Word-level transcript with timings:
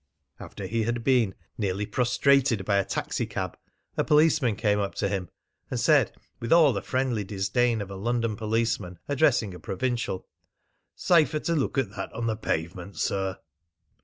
After 0.39 0.65
he 0.65 0.81
had 0.85 1.03
been 1.03 1.35
nearly 1.59 1.85
prostrated 1.85 2.65
by 2.65 2.77
a 2.77 2.85
taxicab, 2.85 3.55
a 3.95 4.03
policeman 4.03 4.55
came 4.55 4.79
up 4.79 4.95
to 4.95 5.07
him 5.07 5.29
and 5.69 5.79
said 5.79 6.11
with 6.39 6.51
all 6.51 6.73
the 6.73 6.81
friendly 6.81 7.23
disdain 7.23 7.81
of 7.83 7.91
a 7.91 7.95
London 7.95 8.35
policeman 8.35 8.97
addressing 9.07 9.53
a 9.53 9.59
provincial: 9.59 10.27
"Safer 10.95 11.37
to 11.41 11.53
look 11.55 11.77
at 11.77 11.91
that 11.91 12.11
on 12.13 12.25
the 12.25 12.35
pavement, 12.35 12.97
sir!" 12.97 13.37